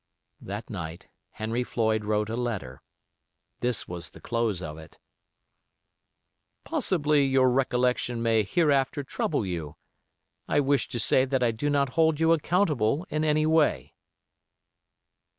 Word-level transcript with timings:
That 0.41 0.67
night 0.67 1.09
Henry 1.29 1.63
Floyd 1.63 2.05
wrote 2.05 2.31
a 2.31 2.35
letter. 2.35 2.81
This 3.59 3.87
was 3.87 4.09
the 4.09 4.19
close 4.19 4.59
of 4.59 4.79
it: 4.79 4.97
"Possibly 6.63 7.23
your 7.27 7.51
recollection 7.51 8.23
may 8.23 8.41
hereafter 8.41 9.03
trouble 9.03 9.45
you. 9.45 9.75
I 10.47 10.59
wish 10.59 10.87
to 10.87 10.99
say 10.99 11.25
that 11.25 11.43
I 11.43 11.51
do 11.51 11.69
not 11.69 11.89
hold 11.89 12.19
you 12.19 12.33
accountable 12.33 13.05
in 13.11 13.23
any 13.23 13.45
way." 13.45 13.93